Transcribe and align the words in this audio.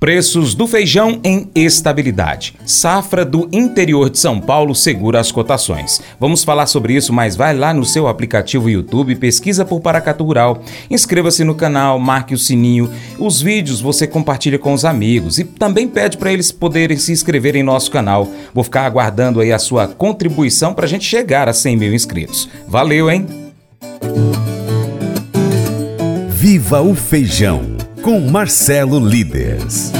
Preços 0.00 0.54
do 0.54 0.68
feijão 0.68 1.20
em 1.24 1.50
estabilidade. 1.56 2.54
Safra 2.64 3.24
do 3.24 3.48
interior 3.52 4.08
de 4.08 4.20
São 4.20 4.40
Paulo 4.40 4.72
segura 4.72 5.18
as 5.18 5.32
cotações. 5.32 6.00
Vamos 6.20 6.44
falar 6.44 6.66
sobre 6.66 6.94
isso, 6.94 7.12
mas 7.12 7.34
vai 7.34 7.52
lá 7.52 7.74
no 7.74 7.84
seu 7.84 8.06
aplicativo 8.06 8.70
YouTube, 8.70 9.16
pesquisa 9.16 9.64
por 9.64 9.80
Paracatu 9.80 10.22
Rural, 10.22 10.62
inscreva-se 10.88 11.42
no 11.42 11.52
canal, 11.52 11.98
marque 11.98 12.32
o 12.32 12.38
sininho. 12.38 12.88
Os 13.18 13.42
vídeos 13.42 13.80
você 13.80 14.06
compartilha 14.06 14.58
com 14.58 14.72
os 14.72 14.84
amigos 14.84 15.40
e 15.40 15.44
também 15.44 15.88
pede 15.88 16.16
para 16.16 16.32
eles 16.32 16.52
poderem 16.52 16.96
se 16.96 17.10
inscrever 17.10 17.56
em 17.56 17.64
nosso 17.64 17.90
canal. 17.90 18.28
Vou 18.54 18.62
ficar 18.62 18.86
aguardando 18.86 19.40
aí 19.40 19.52
a 19.52 19.58
sua 19.58 19.88
contribuição 19.88 20.74
para 20.74 20.84
a 20.84 20.88
gente 20.88 21.04
chegar 21.04 21.48
a 21.48 21.52
100 21.52 21.76
mil 21.76 21.92
inscritos. 21.92 22.48
Valeu, 22.68 23.10
hein? 23.10 23.26
Viva 26.28 26.80
o 26.80 26.94
Feijão! 26.94 27.77
Com 28.08 28.20
Marcelo 28.20 28.98
Líderes. 29.06 29.92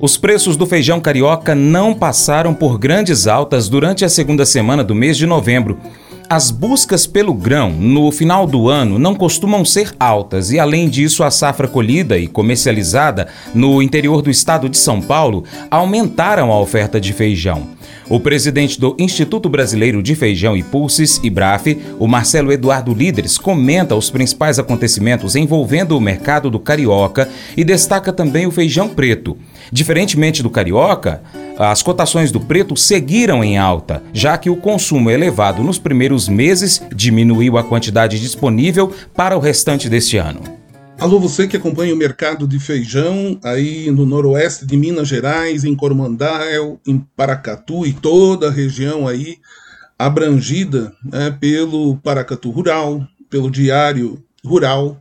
Os 0.00 0.16
preços 0.16 0.56
do 0.56 0.66
feijão 0.66 0.98
carioca 0.98 1.54
não 1.54 1.92
passaram 1.92 2.54
por 2.54 2.78
grandes 2.78 3.26
altas 3.26 3.68
durante 3.68 4.02
a 4.02 4.08
segunda 4.08 4.46
semana 4.46 4.82
do 4.82 4.94
mês 4.94 5.14
de 5.14 5.26
novembro. 5.26 5.78
As 6.28 6.50
buscas 6.50 7.06
pelo 7.06 7.32
grão 7.32 7.70
no 7.70 8.10
final 8.10 8.48
do 8.48 8.68
ano 8.68 8.98
não 8.98 9.14
costumam 9.14 9.64
ser 9.64 9.94
altas 9.98 10.50
e, 10.50 10.58
além 10.58 10.88
disso, 10.88 11.22
a 11.22 11.30
safra 11.30 11.68
colhida 11.68 12.18
e 12.18 12.26
comercializada 12.26 13.28
no 13.54 13.80
interior 13.80 14.20
do 14.22 14.28
estado 14.28 14.68
de 14.68 14.76
São 14.76 15.00
Paulo 15.00 15.44
aumentaram 15.70 16.50
a 16.50 16.58
oferta 16.58 17.00
de 17.00 17.12
feijão. 17.12 17.68
O 18.10 18.18
presidente 18.18 18.80
do 18.80 18.96
Instituto 18.98 19.48
Brasileiro 19.48 20.02
de 20.02 20.16
Feijão 20.16 20.56
e 20.56 20.64
Pulses, 20.64 21.20
IBRAF, 21.22 21.78
o 21.96 22.08
Marcelo 22.08 22.52
Eduardo 22.52 22.92
Líderes, 22.92 23.38
comenta 23.38 23.94
os 23.94 24.10
principais 24.10 24.58
acontecimentos 24.58 25.36
envolvendo 25.36 25.96
o 25.96 26.00
mercado 26.00 26.50
do 26.50 26.58
carioca 26.58 27.28
e 27.56 27.62
destaca 27.62 28.12
também 28.12 28.48
o 28.48 28.50
feijão 28.50 28.88
preto. 28.88 29.36
Diferentemente 29.72 30.42
do 30.42 30.50
carioca, 30.50 31.22
as 31.58 31.82
cotações 31.82 32.30
do 32.30 32.38
preto 32.38 32.76
seguiram 32.76 33.42
em 33.42 33.56
alta, 33.56 34.02
já 34.12 34.36
que 34.36 34.50
o 34.50 34.56
consumo 34.56 35.10
elevado 35.10 35.62
nos 35.62 35.78
primeiros 35.78 36.28
meses 36.28 36.82
diminuiu 36.94 37.56
a 37.56 37.64
quantidade 37.64 38.20
disponível 38.20 38.92
para 39.14 39.36
o 39.36 39.40
restante 39.40 39.88
deste 39.88 40.18
ano. 40.18 40.40
Alô, 40.98 41.20
você 41.20 41.46
que 41.46 41.56
acompanha 41.56 41.94
o 41.94 41.96
mercado 41.96 42.46
de 42.46 42.58
feijão 42.58 43.38
aí 43.44 43.90
no 43.90 44.06
noroeste 44.06 44.64
de 44.64 44.76
Minas 44.76 45.08
Gerais, 45.08 45.64
em 45.64 45.74
Coromandel, 45.74 46.80
em 46.86 46.98
Paracatu 47.14 47.86
e 47.86 47.92
toda 47.92 48.48
a 48.48 48.52
região 48.52 49.06
aí 49.06 49.36
abrangida 49.98 50.92
né, 51.04 51.30
pelo 51.38 51.96
Paracatu 51.98 52.50
Rural, 52.50 53.06
pelo 53.28 53.50
Diário 53.50 54.22
Rural, 54.44 55.00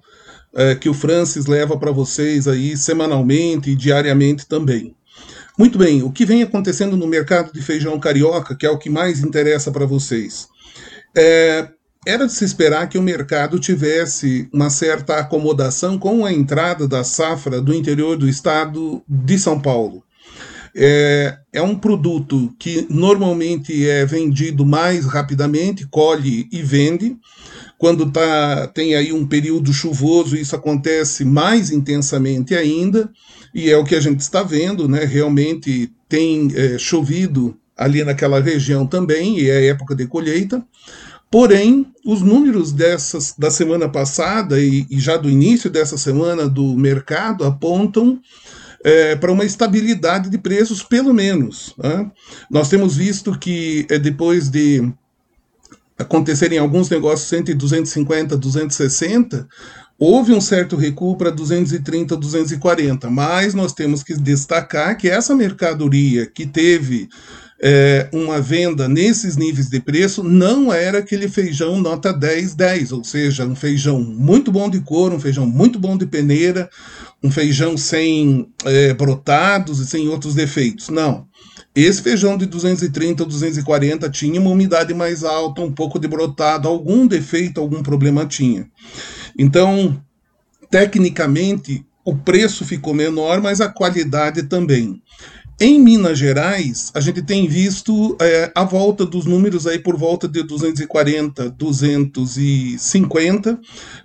é, 0.53 0.75
que 0.75 0.89
o 0.89 0.93
Francis 0.93 1.45
leva 1.45 1.77
para 1.77 1.91
vocês 1.91 2.47
aí 2.47 2.75
semanalmente 2.77 3.69
e 3.69 3.75
diariamente 3.75 4.45
também. 4.45 4.95
Muito 5.57 5.77
bem, 5.77 6.03
o 6.03 6.11
que 6.11 6.25
vem 6.25 6.43
acontecendo 6.43 6.97
no 6.97 7.07
mercado 7.07 7.53
de 7.53 7.61
feijão 7.61 7.97
carioca, 7.97 8.55
que 8.55 8.65
é 8.65 8.69
o 8.69 8.77
que 8.77 8.89
mais 8.89 9.23
interessa 9.23 9.71
para 9.71 9.85
vocês? 9.85 10.49
É, 11.15 11.69
era 12.05 12.27
de 12.27 12.33
se 12.33 12.43
esperar 12.43 12.89
que 12.89 12.97
o 12.97 13.01
mercado 13.01 13.57
tivesse 13.57 14.49
uma 14.51 14.69
certa 14.69 15.15
acomodação 15.15 15.97
com 15.97 16.25
a 16.25 16.33
entrada 16.33 16.87
da 16.87 17.05
safra 17.05 17.61
do 17.61 17.73
interior 17.73 18.17
do 18.17 18.27
estado 18.27 19.01
de 19.07 19.39
São 19.39 19.59
Paulo. 19.59 20.03
É, 20.75 21.37
é 21.53 21.61
um 21.61 21.75
produto 21.75 22.53
que 22.59 22.85
normalmente 22.89 23.89
é 23.89 24.05
vendido 24.05 24.65
mais 24.65 25.05
rapidamente, 25.05 25.87
colhe 25.87 26.49
e 26.51 26.61
vende. 26.61 27.17
Quando 27.77 28.09
tá, 28.11 28.67
tem 28.67 28.95
aí 28.95 29.11
um 29.11 29.25
período 29.25 29.73
chuvoso, 29.73 30.35
isso 30.35 30.55
acontece 30.55 31.25
mais 31.25 31.71
intensamente 31.71 32.55
ainda, 32.55 33.09
e 33.53 33.69
é 33.69 33.77
o 33.77 33.83
que 33.83 33.95
a 33.95 33.99
gente 33.99 34.21
está 34.21 34.43
vendo, 34.43 34.87
né? 34.87 35.03
Realmente 35.03 35.91
tem 36.07 36.49
é, 36.55 36.77
chovido 36.77 37.57
ali 37.77 38.03
naquela 38.03 38.39
região 38.39 38.87
também, 38.87 39.39
e 39.39 39.49
é 39.49 39.67
época 39.67 39.93
de 39.93 40.07
colheita. 40.07 40.63
Porém, 41.29 41.87
os 42.05 42.21
números 42.21 42.71
dessas, 42.71 43.33
da 43.37 43.51
semana 43.51 43.89
passada 43.89 44.59
e, 44.59 44.85
e 44.89 44.99
já 44.99 45.17
do 45.17 45.29
início 45.29 45.69
dessa 45.69 45.97
semana 45.97 46.47
do 46.47 46.77
mercado 46.77 47.43
apontam 47.43 48.21
é, 48.85 49.15
para 49.15 49.31
uma 49.31 49.43
estabilidade 49.43 50.29
de 50.29 50.37
preços, 50.37 50.83
pelo 50.83 51.13
menos. 51.13 51.73
Né? 51.77 52.09
Nós 52.49 52.69
temos 52.69 52.95
visto 52.95 53.37
que 53.37 53.85
é, 53.89 53.97
depois 53.97 54.49
de 54.49 54.89
acontecerem 55.97 56.57
alguns 56.57 56.89
negócios 56.89 57.31
entre 57.33 57.53
250 57.53 58.35
e 58.35 58.37
260, 58.37 59.47
houve 59.97 60.33
um 60.33 60.41
certo 60.41 60.75
recuo 60.75 61.17
para 61.17 61.29
230, 61.29 62.15
240, 62.17 63.09
mas 63.09 63.53
nós 63.53 63.73
temos 63.73 64.03
que 64.03 64.13
destacar 64.15 64.97
que 64.97 65.09
essa 65.09 65.33
mercadoria 65.35 66.25
que 66.25 66.45
teve 66.45 67.07
é, 67.61 68.09
uma 68.11 68.41
venda 68.41 68.87
nesses 68.87 69.37
níveis 69.37 69.69
de 69.69 69.79
preço 69.79 70.21
não 70.23 70.73
era 70.73 70.99
aquele 70.99 71.29
feijão 71.29 71.79
nota 71.79 72.11
10, 72.11 72.53
10, 72.53 72.91
ou 72.91 73.03
seja, 73.03 73.45
um 73.45 73.55
feijão 73.55 74.01
muito 74.01 74.51
bom 74.51 74.69
de 74.69 74.81
cor, 74.81 75.13
um 75.13 75.19
feijão 75.19 75.47
muito 75.47 75.79
bom 75.79 75.97
de 75.97 76.05
peneira, 76.05 76.69
um 77.23 77.31
feijão 77.31 77.77
sem 77.77 78.49
é, 78.65 78.93
brotados 78.93 79.79
e 79.79 79.87
sem 79.87 80.09
outros 80.09 80.35
defeitos. 80.35 80.89
Não. 80.89 81.25
Esse 81.75 82.01
feijão 82.01 82.37
de 82.37 82.45
230 82.45 83.25
240 83.25 84.09
tinha 84.09 84.39
uma 84.39 84.49
umidade 84.49 84.93
mais 84.93 85.25
alta, 85.25 85.61
um 85.61 85.71
pouco 85.71 85.99
de 85.99 86.07
brotado, 86.07 86.69
algum 86.69 87.05
defeito, 87.05 87.59
algum 87.59 87.83
problema 87.83 88.25
tinha. 88.25 88.65
Então, 89.37 90.01
tecnicamente, 90.69 91.85
o 92.05 92.15
preço 92.15 92.63
ficou 92.63 92.93
menor, 92.93 93.41
mas 93.41 93.59
a 93.59 93.67
qualidade 93.67 94.43
também. 94.43 95.01
Em 95.59 95.79
Minas 95.79 96.17
Gerais, 96.17 96.91
a 96.93 96.99
gente 96.99 97.21
tem 97.21 97.47
visto 97.47 98.17
é, 98.19 98.51
a 98.53 98.65
volta 98.65 99.05
dos 99.05 99.25
números 99.25 99.65
aí 99.65 99.79
por 99.79 99.97
volta 99.97 100.27
de 100.27 100.43
240, 100.43 101.49
250 101.49 103.59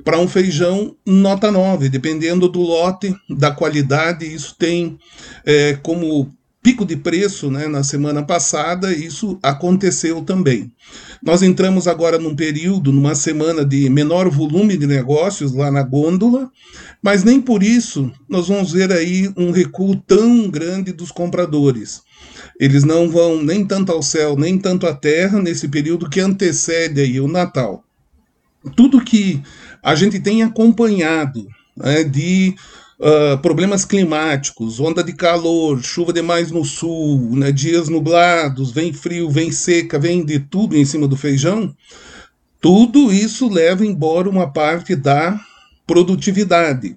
para 0.04 0.18
um 0.18 0.28
feijão 0.28 0.94
nota 1.04 1.50
9, 1.50 1.88
dependendo 1.88 2.48
do 2.48 2.60
lote, 2.60 3.12
da 3.28 3.50
qualidade. 3.50 4.32
Isso 4.32 4.54
tem 4.56 4.96
é, 5.44 5.76
como 5.82 6.30
pico 6.62 6.84
de 6.84 6.96
preço 6.96 7.50
né, 7.50 7.66
na 7.66 7.82
semana 7.82 8.22
passada, 8.22 8.92
isso 8.92 9.38
aconteceu 9.42 10.22
também. 10.22 10.70
Nós 11.22 11.42
entramos 11.42 11.88
agora 11.88 12.18
num 12.18 12.36
período, 12.36 12.92
numa 12.92 13.14
semana 13.14 13.64
de 13.64 13.88
menor 13.88 14.28
volume 14.28 14.76
de 14.76 14.86
negócios 14.86 15.52
lá 15.52 15.70
na 15.70 15.82
gôndola, 15.82 16.50
mas 17.02 17.24
nem 17.24 17.40
por 17.40 17.62
isso 17.62 18.12
nós 18.28 18.48
vamos 18.48 18.72
ver 18.72 18.92
aí 18.92 19.32
um 19.36 19.50
recuo 19.50 19.96
tão 19.96 20.50
grande 20.50 20.92
dos 20.92 21.10
compradores. 21.10 22.02
Eles 22.58 22.84
não 22.84 23.08
vão 23.08 23.42
nem 23.42 23.64
tanto 23.64 23.90
ao 23.90 24.02
céu, 24.02 24.36
nem 24.36 24.58
tanto 24.58 24.86
à 24.86 24.94
terra 24.94 25.40
nesse 25.40 25.66
período 25.66 26.10
que 26.10 26.20
antecede 26.20 27.00
aí 27.00 27.18
o 27.20 27.28
Natal. 27.28 27.82
Tudo 28.76 29.02
que 29.02 29.42
a 29.82 29.94
gente 29.94 30.20
tem 30.20 30.42
acompanhado 30.42 31.48
né, 31.74 32.04
de 32.04 32.54
uh, 33.00 33.38
problemas 33.38 33.84
climáticos, 33.84 34.78
onda 34.78 35.02
de 35.02 35.12
calor, 35.12 35.82
chuva 35.82 36.12
demais 36.12 36.50
no 36.50 36.64
sul, 36.64 37.34
né, 37.34 37.50
dias 37.50 37.88
nublados, 37.88 38.70
vem 38.70 38.92
frio, 38.92 39.30
vem 39.30 39.50
seca, 39.50 39.98
vem 39.98 40.24
de 40.24 40.38
tudo 40.38 40.76
em 40.76 40.84
cima 40.84 41.08
do 41.08 41.16
feijão, 41.16 41.74
tudo 42.60 43.12
isso 43.12 43.48
leva 43.48 43.84
embora 43.84 44.28
uma 44.28 44.52
parte 44.52 44.94
da 44.94 45.40
produtividade. 45.86 46.96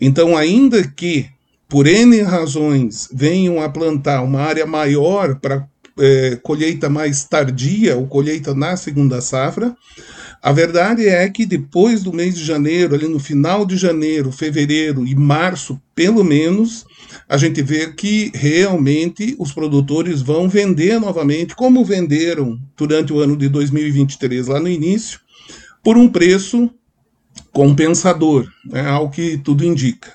Então, 0.00 0.36
ainda 0.36 0.86
que 0.86 1.30
por 1.68 1.86
N 1.86 2.20
razões 2.22 3.08
venham 3.12 3.62
a 3.62 3.68
plantar 3.68 4.22
uma 4.22 4.40
área 4.40 4.66
maior 4.66 5.36
para 5.36 5.68
é, 5.98 6.36
colheita 6.42 6.88
mais 6.88 7.24
tardia 7.24 7.96
ou 7.96 8.06
colheita 8.06 8.54
na 8.54 8.76
segunda 8.76 9.20
safra, 9.20 9.76
a 10.40 10.52
verdade 10.52 11.06
é 11.06 11.28
que 11.28 11.44
depois 11.44 12.02
do 12.02 12.12
mês 12.12 12.36
de 12.36 12.44
janeiro, 12.44 12.94
ali 12.94 13.08
no 13.08 13.18
final 13.18 13.66
de 13.66 13.76
janeiro, 13.76 14.30
fevereiro 14.30 15.06
e 15.06 15.14
março, 15.14 15.80
pelo 15.94 16.22
menos, 16.22 16.86
a 17.28 17.36
gente 17.36 17.60
vê 17.60 17.92
que 17.92 18.30
realmente 18.34 19.34
os 19.38 19.52
produtores 19.52 20.22
vão 20.22 20.48
vender 20.48 21.00
novamente, 21.00 21.56
como 21.56 21.84
venderam 21.84 22.58
durante 22.76 23.12
o 23.12 23.18
ano 23.18 23.36
de 23.36 23.48
2023, 23.48 24.46
lá 24.46 24.60
no 24.60 24.68
início, 24.68 25.20
por 25.82 25.96
um 25.96 26.08
preço 26.08 26.70
compensador, 27.52 28.48
né, 28.64 28.86
ao 28.86 29.10
que 29.10 29.38
tudo 29.38 29.64
indica. 29.64 30.12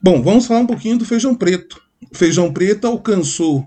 Bom, 0.00 0.22
vamos 0.22 0.46
falar 0.46 0.60
um 0.60 0.66
pouquinho 0.66 0.98
do 0.98 1.04
feijão 1.04 1.34
preto. 1.34 1.80
O 2.12 2.16
feijão 2.16 2.52
preto 2.52 2.86
alcançou 2.86 3.66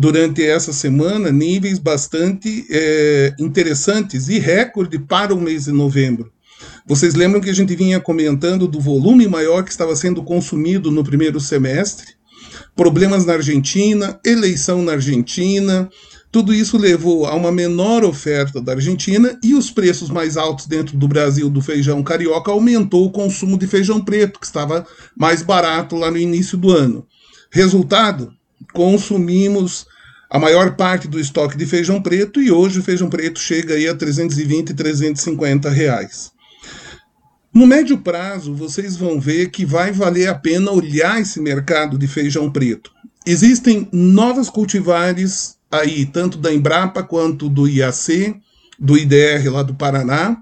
durante 0.00 0.42
essa 0.42 0.72
semana 0.72 1.30
níveis 1.30 1.78
bastante 1.78 2.66
é, 2.70 3.34
interessantes 3.38 4.28
e 4.28 4.38
recorde 4.38 4.98
para 4.98 5.34
o 5.34 5.38
mês 5.38 5.66
de 5.66 5.72
novembro. 5.72 6.32
Vocês 6.86 7.14
lembram 7.14 7.38
que 7.38 7.50
a 7.50 7.54
gente 7.54 7.76
vinha 7.76 8.00
comentando 8.00 8.66
do 8.66 8.80
volume 8.80 9.28
maior 9.28 9.62
que 9.62 9.70
estava 9.70 9.94
sendo 9.94 10.22
consumido 10.22 10.90
no 10.90 11.04
primeiro 11.04 11.38
semestre? 11.38 12.14
Problemas 12.74 13.26
na 13.26 13.34
Argentina, 13.34 14.18
eleição 14.24 14.82
na 14.82 14.92
Argentina, 14.92 15.90
Tudo 16.32 16.54
isso 16.54 16.78
levou 16.78 17.26
a 17.26 17.34
uma 17.34 17.50
menor 17.50 18.04
oferta 18.04 18.60
da 18.60 18.72
Argentina 18.72 19.36
e 19.42 19.52
os 19.52 19.68
preços 19.68 20.08
mais 20.08 20.36
altos 20.36 20.66
dentro 20.66 20.96
do 20.96 21.08
Brasil 21.08 21.50
do 21.50 21.60
feijão 21.60 22.04
carioca 22.04 22.52
aumentou 22.52 23.04
o 23.04 23.10
consumo 23.10 23.58
de 23.58 23.66
feijão 23.66 24.00
preto, 24.00 24.38
que 24.38 24.46
estava 24.46 24.86
mais 25.16 25.42
barato 25.42 25.96
lá 25.96 26.08
no 26.08 26.16
início 26.16 26.56
do 26.56 26.70
ano. 26.70 27.04
Resultado, 27.50 28.32
consumimos 28.72 29.86
a 30.30 30.38
maior 30.38 30.76
parte 30.76 31.08
do 31.08 31.18
estoque 31.18 31.58
de 31.58 31.66
feijão 31.66 32.00
preto 32.00 32.40
e 32.40 32.52
hoje 32.52 32.78
o 32.78 32.82
feijão 32.82 33.10
preto 33.10 33.40
chega 33.40 33.74
aí 33.74 33.88
a 33.88 33.94
320 33.94 34.70
e 34.70 34.74
350 34.74 35.68
reais. 35.68 36.30
No 37.52 37.66
médio 37.66 37.98
prazo, 37.98 38.54
vocês 38.54 38.96
vão 38.96 39.20
ver 39.20 39.50
que 39.50 39.66
vai 39.66 39.90
valer 39.90 40.28
a 40.28 40.34
pena 40.36 40.70
olhar 40.70 41.20
esse 41.20 41.40
mercado 41.40 41.98
de 41.98 42.06
feijão 42.06 42.48
preto. 42.48 42.92
Existem 43.26 43.88
novas 43.92 44.48
cultivares 44.48 45.56
aí, 45.68 46.06
tanto 46.06 46.38
da 46.38 46.54
Embrapa 46.54 47.02
quanto 47.02 47.48
do 47.48 47.66
IAC, 47.66 48.40
do 48.78 48.96
IDR 48.96 49.50
lá 49.50 49.64
do 49.64 49.74
Paraná, 49.74 50.36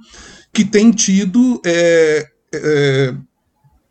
que 0.53 0.67
tem 0.67 0.91
tido 0.91 1.63
é, 1.65 2.29
é, 2.55 3.15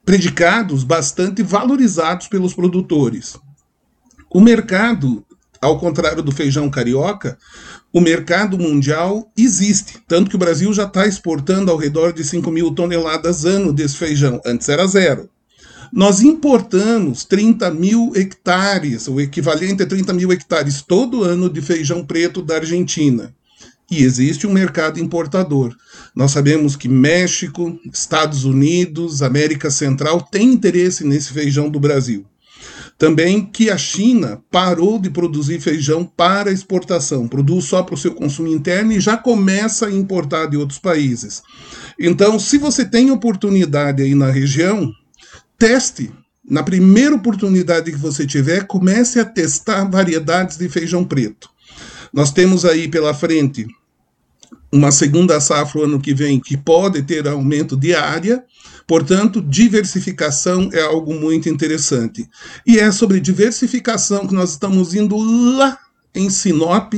predicados 0.05 0.83
bastante 0.83 1.41
valorizados 1.41 2.27
pelos 2.27 2.53
produtores. 2.53 3.35
O 4.29 4.39
mercado, 4.39 5.25
ao 5.61 5.79
contrário 5.79 6.21
do 6.23 6.31
feijão 6.31 6.69
carioca, 6.69 7.37
o 7.91 8.01
mercado 8.01 8.57
mundial 8.57 9.31
existe, 9.37 9.99
tanto 10.07 10.29
que 10.29 10.35
o 10.35 10.39
Brasil 10.39 10.73
já 10.73 10.83
está 10.83 11.07
exportando 11.07 11.71
ao 11.71 11.77
redor 11.77 12.13
de 12.13 12.23
5 12.23 12.49
mil 12.51 12.71
toneladas 12.71 13.45
ano 13.45 13.73
desse 13.73 13.97
feijão, 13.97 14.41
antes 14.45 14.69
era 14.69 14.85
zero. 14.87 15.29
Nós 15.91 16.21
importamos 16.21 17.23
30 17.23 17.71
mil 17.71 18.11
hectares, 18.15 19.07
o 19.07 19.21
equivalente 19.21 19.83
a 19.83 19.85
30 19.85 20.13
mil 20.13 20.31
hectares 20.31 20.81
todo 20.81 21.23
ano 21.23 21.49
de 21.49 21.61
feijão 21.61 22.05
preto 22.05 22.41
da 22.41 22.55
Argentina. 22.55 23.33
E 23.89 24.03
existe 24.03 24.45
um 24.45 24.51
mercado 24.51 24.99
importador. 24.99 25.73
Nós 26.13 26.31
sabemos 26.31 26.75
que 26.75 26.89
México, 26.89 27.79
Estados 27.91 28.43
Unidos, 28.43 29.21
América 29.21 29.71
Central 29.71 30.21
têm 30.21 30.51
interesse 30.51 31.05
nesse 31.05 31.31
feijão 31.31 31.69
do 31.69 31.79
Brasil. 31.79 32.25
Também 32.97 33.45
que 33.45 33.69
a 33.69 33.77
China 33.77 34.41
parou 34.49 34.97
de 34.97 35.09
produzir 35.09 35.59
feijão 35.59 36.03
para 36.03 36.51
exportação, 36.51 37.27
produz 37.27 37.65
só 37.65 37.83
para 37.83 37.93
o 37.93 37.97
seu 37.97 38.15
consumo 38.15 38.47
interno 38.47 38.91
e 38.91 38.99
já 38.99 39.15
começa 39.15 39.85
a 39.85 39.91
importar 39.91 40.47
de 40.47 40.57
outros 40.57 40.79
países. 40.79 41.43
Então, 41.99 42.39
se 42.39 42.57
você 42.57 42.83
tem 42.83 43.11
oportunidade 43.11 44.01
aí 44.01 44.15
na 44.15 44.31
região, 44.31 44.91
teste. 45.59 46.11
Na 46.49 46.63
primeira 46.63 47.13
oportunidade 47.13 47.91
que 47.91 47.97
você 47.97 48.25
tiver, 48.25 48.65
comece 48.65 49.19
a 49.19 49.25
testar 49.25 49.83
variedades 49.83 50.57
de 50.57 50.67
feijão 50.69 51.03
preto. 51.03 51.49
Nós 52.11 52.31
temos 52.31 52.63
aí 52.65 52.87
pela 52.87 53.13
frente 53.13 53.67
uma 54.71 54.91
segunda 54.91 55.39
safra 55.39 55.83
ano 55.83 55.99
que 55.99 56.13
vem 56.13 56.39
que 56.39 56.57
pode 56.57 57.01
ter 57.03 57.27
aumento 57.27 57.75
de 57.75 57.95
área, 57.95 58.43
portanto, 58.85 59.41
diversificação 59.41 60.69
é 60.73 60.81
algo 60.81 61.13
muito 61.13 61.49
interessante. 61.49 62.27
E 62.65 62.79
é 62.79 62.91
sobre 62.91 63.19
diversificação 63.19 64.27
que 64.27 64.33
nós 64.33 64.51
estamos 64.51 64.93
indo 64.93 65.17
lá 65.17 65.77
em 66.13 66.29
Sinop, 66.29 66.93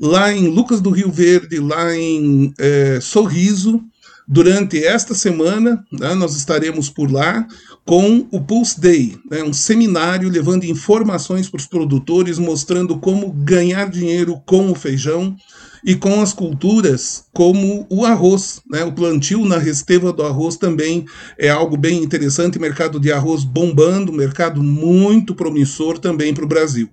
lá 0.00 0.32
em 0.32 0.48
Lucas 0.48 0.80
do 0.80 0.90
Rio 0.90 1.10
Verde, 1.10 1.58
lá 1.58 1.94
em 1.94 2.52
é, 2.58 2.98
Sorriso, 3.00 3.82
Durante 4.28 4.84
esta 4.84 5.14
semana, 5.14 5.86
né, 5.92 6.12
nós 6.14 6.34
estaremos 6.34 6.90
por 6.90 7.12
lá 7.12 7.46
com 7.84 8.26
o 8.32 8.40
Pulse 8.40 8.80
Day, 8.80 9.16
né, 9.30 9.44
um 9.44 9.52
seminário 9.52 10.28
levando 10.28 10.64
informações 10.64 11.48
para 11.48 11.58
os 11.58 11.66
produtores, 11.66 12.36
mostrando 12.36 12.98
como 12.98 13.30
ganhar 13.30 13.88
dinheiro 13.88 14.42
com 14.44 14.72
o 14.72 14.74
feijão 14.74 15.36
e 15.84 15.94
com 15.94 16.20
as 16.20 16.32
culturas 16.32 17.24
como 17.32 17.86
o 17.90 18.04
arroz. 18.04 18.60
Né, 18.70 18.84
o 18.84 18.92
plantio 18.92 19.44
na 19.44 19.58
resteva 19.58 20.12
do 20.12 20.22
arroz 20.22 20.56
também 20.56 21.04
é 21.38 21.48
algo 21.48 21.76
bem 21.76 22.02
interessante, 22.02 22.58
mercado 22.58 22.98
de 22.98 23.12
arroz 23.12 23.44
bombando, 23.44 24.12
mercado 24.12 24.62
muito 24.62 25.34
promissor 25.34 25.98
também 25.98 26.34
para 26.34 26.44
o 26.44 26.48
Brasil. 26.48 26.88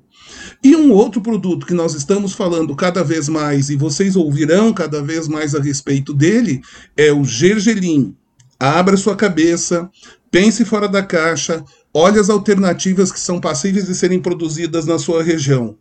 E 0.63 0.75
um 0.75 0.91
outro 0.91 1.21
produto 1.21 1.65
que 1.65 1.73
nós 1.73 1.93
estamos 1.93 2.33
falando 2.33 2.75
cada 2.75 3.03
vez 3.03 3.27
mais, 3.27 3.69
e 3.69 3.75
vocês 3.75 4.15
ouvirão 4.15 4.73
cada 4.73 5.01
vez 5.01 5.27
mais 5.27 5.53
a 5.53 5.59
respeito 5.59 6.13
dele, 6.13 6.61
é 6.95 7.11
o 7.11 7.23
gergelim. 7.23 8.15
Abra 8.59 8.95
sua 8.95 9.15
cabeça, 9.15 9.89
pense 10.31 10.63
fora 10.63 10.87
da 10.87 11.03
caixa, 11.03 11.63
olhe 11.93 12.19
as 12.19 12.29
alternativas 12.29 13.11
que 13.11 13.19
são 13.19 13.39
passíveis 13.39 13.85
de 13.85 13.95
serem 13.95 14.19
produzidas 14.19 14.85
na 14.85 14.97
sua 14.97 15.21
região. 15.21 15.77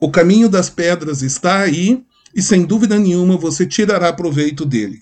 O 0.00 0.10
caminho 0.10 0.48
das 0.48 0.68
pedras 0.68 1.22
está 1.22 1.60
aí 1.60 2.02
e, 2.34 2.42
sem 2.42 2.64
dúvida 2.64 2.98
nenhuma, 2.98 3.36
você 3.36 3.66
tirará 3.66 4.12
proveito 4.12 4.64
dele. 4.64 5.00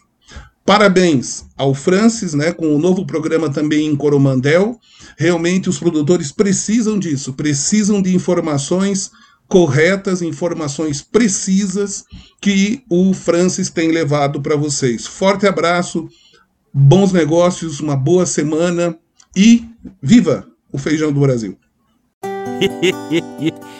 Parabéns 0.65 1.47
ao 1.57 1.75
Francis, 1.75 2.33
né, 2.33 2.53
com 2.53 2.75
o 2.75 2.79
novo 2.79 3.05
programa 3.05 3.51
também 3.51 3.87
em 3.87 3.97
Coromandel. 3.97 4.79
Realmente 5.19 5.69
os 5.69 5.79
produtores 5.79 6.31
precisam 6.31 6.99
disso, 6.99 7.33
precisam 7.33 8.01
de 8.01 8.15
informações 8.15 9.11
corretas, 9.49 10.23
informações 10.23 11.03
precisas 11.03 12.05
que 12.41 12.85
o 12.89 13.13
Francis 13.13 13.69
tem 13.69 13.91
levado 13.91 14.41
para 14.41 14.55
vocês. 14.55 15.09
Forte 15.09 15.45
abraço, 15.45 16.09
bons 16.73 17.13
negócios, 17.13 17.81
uma 17.81 17.97
boa 17.97 18.25
semana 18.25 18.97
e 19.37 19.65
viva 20.01 20.47
o 20.73 20.79
feijão 20.79 21.13
do 21.13 21.21
Brasil! 21.21 21.59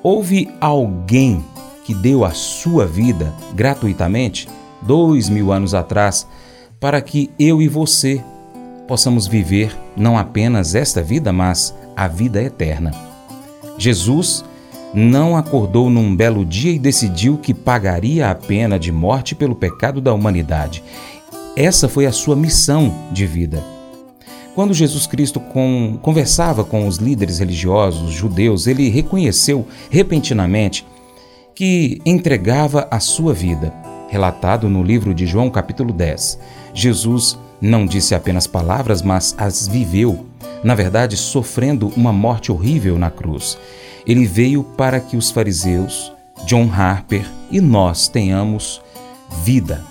Houve 0.02 0.50
alguém 0.60 1.42
que 1.86 1.94
deu 1.94 2.26
a 2.26 2.32
sua 2.32 2.84
vida 2.84 3.32
gratuitamente, 3.54 4.46
dois 4.82 5.30
mil 5.30 5.50
anos 5.50 5.72
atrás, 5.72 6.28
para 6.78 7.00
que 7.00 7.30
eu 7.38 7.62
e 7.62 7.68
você 7.68 8.22
possamos 8.86 9.26
viver 9.26 9.74
não 9.96 10.18
apenas 10.18 10.74
esta 10.74 11.02
vida, 11.02 11.32
mas 11.32 11.74
a 11.96 12.06
vida 12.06 12.42
eterna. 12.42 12.90
Jesus 13.78 14.44
não 14.94 15.36
acordou 15.36 15.88
num 15.88 16.14
belo 16.14 16.44
dia 16.44 16.72
e 16.72 16.78
decidiu 16.78 17.38
que 17.38 17.54
pagaria 17.54 18.30
a 18.30 18.34
pena 18.34 18.78
de 18.78 18.92
morte 18.92 19.34
pelo 19.34 19.54
pecado 19.54 20.00
da 20.00 20.12
humanidade. 20.12 20.82
Essa 21.56 21.88
foi 21.88 22.06
a 22.06 22.12
sua 22.12 22.34
missão 22.34 22.94
de 23.10 23.26
vida 23.26 23.62
Quando 24.54 24.72
Jesus 24.72 25.06
Cristo 25.06 25.38
com, 25.38 25.98
conversava 26.00 26.64
com 26.64 26.86
os 26.86 26.96
líderes 26.96 27.38
religiosos 27.38 28.12
judeus, 28.12 28.66
ele 28.66 28.88
reconheceu 28.88 29.66
repentinamente 29.90 30.86
que 31.54 32.00
entregava 32.04 32.86
a 32.90 33.00
sua 33.00 33.32
vida. 33.32 33.72
Relatado 34.08 34.68
no 34.68 34.82
livro 34.82 35.14
de 35.14 35.26
João, 35.26 35.48
capítulo 35.48 35.92
10. 35.92 36.38
Jesus 36.74 37.38
não 37.60 37.86
disse 37.86 38.14
apenas 38.14 38.46
palavras, 38.46 39.00
mas 39.00 39.34
as 39.38 39.66
viveu, 39.66 40.26
na 40.62 40.74
verdade, 40.74 41.16
sofrendo 41.16 41.90
uma 41.96 42.12
morte 42.12 42.52
horrível 42.52 42.98
na 42.98 43.10
cruz. 43.10 43.56
Ele 44.06 44.26
veio 44.26 44.64
para 44.64 45.00
que 45.00 45.16
os 45.16 45.30
fariseus, 45.30 46.12
John 46.46 46.70
Harper 46.72 47.24
e 47.50 47.60
nós 47.60 48.08
tenhamos 48.08 48.82
vida, 49.44 49.84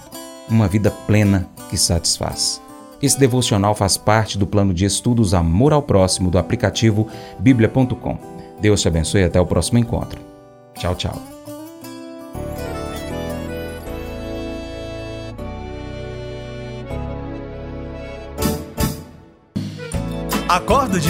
uma 0.50 0.68
vida 0.68 0.92
plena 0.92 1.48
que 1.70 1.78
satisfaz. 1.78 2.62
Esse 3.02 3.20
devocional 3.20 3.74
faz 3.74 3.98
parte 3.98 4.38
do 4.38 4.46
plano 4.46 4.74
de 4.74 4.86
estudos 4.86 5.34
Amor 5.34 5.74
ao 5.74 5.82
Próximo 5.82 6.30
do 6.30 6.38
aplicativo 6.38 7.08
bíblia.com. 7.40 8.18
Deus 8.60 8.82
te 8.82 8.88
abençoe 8.88 9.22
e 9.22 9.26
até 9.26 9.40
o 9.42 9.46
próximo 9.46 9.80
encontro. 9.80 10.22
Tchau, 10.76 10.94
tchau. 10.96 11.20
Acordo 20.48 21.00
de 21.00 21.10